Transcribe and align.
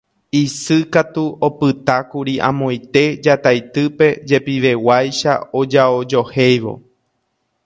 Isy 0.41 0.77
katu 0.93 1.23
opytákuri 1.47 2.33
amoite 2.49 3.03
Jataitýpe 3.25 4.07
jepiveguáicha 4.29 5.33
ojaojohéivo 5.59 6.73